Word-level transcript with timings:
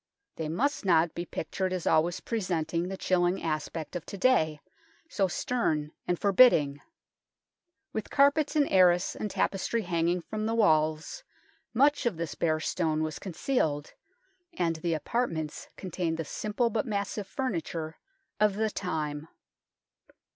They 0.35 0.49
must 0.49 0.83
not 0.83 1.13
be 1.13 1.25
pictured 1.27 1.71
as 1.71 1.85
always 1.85 2.21
presenting 2.21 2.87
the 2.87 2.97
chilling 2.97 3.43
aspect 3.43 3.95
of 3.95 4.03
to 4.07 4.17
day, 4.17 4.59
so 5.07 5.27
stern 5.27 5.91
and 6.07 6.17
forbidding. 6.17 6.81
With 7.93 8.09
carpets 8.09 8.55
and 8.55 8.67
arras 8.71 9.15
and 9.15 9.29
tapestry 9.29 9.83
hanging 9.83 10.21
from 10.21 10.47
the 10.47 10.55
walls, 10.55 11.23
much 11.71 12.07
of 12.07 12.17
this 12.17 12.33
bare 12.33 12.59
stone 12.61 13.03
was 13.03 13.19
concealed, 13.19 13.93
and 14.53 14.77
the 14.77 14.95
apartments 14.95 15.67
contained 15.77 16.17
the 16.17 16.25
simple 16.25 16.71
but 16.71 16.87
massive 16.87 17.27
furniture 17.27 17.97
of 18.39 18.55
the 18.55 18.71
time. 18.71 19.27